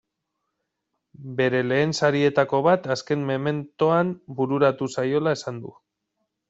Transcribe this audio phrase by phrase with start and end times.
[1.41, 5.81] Bere lehen sarietako bat azken mementoan bururatu zaiola esan du.